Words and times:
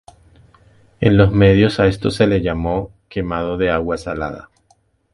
En 0.99 1.15
los 1.15 1.31
medios 1.31 1.79
a 1.79 1.85
esto 1.85 2.09
se 2.09 2.25
le 2.25 2.41
llamó 2.41 2.89
quemado 3.07 3.57
de 3.57 3.69
agua 3.69 3.99
salada. 3.99 4.49